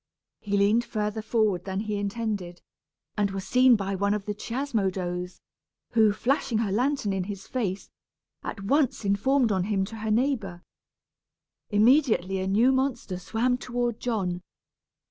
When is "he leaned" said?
0.39-0.83